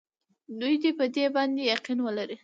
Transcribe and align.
دوی 0.59 0.75
دې 0.83 0.91
په 0.99 1.05
دې 1.15 1.25
باندې 1.35 1.61
یقین 1.73 1.99
ولري. 2.03 2.37